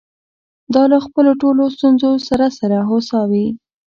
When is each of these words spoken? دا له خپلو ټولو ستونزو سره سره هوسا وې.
دا 0.73 0.83
له 0.91 0.97
خپلو 1.05 1.31
ټولو 1.41 1.63
ستونزو 1.75 2.11
سره 2.27 2.45
سره 2.59 2.77
هوسا 2.89 3.19
وې. 3.31 3.47